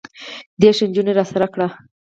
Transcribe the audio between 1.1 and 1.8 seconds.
راسره کړه.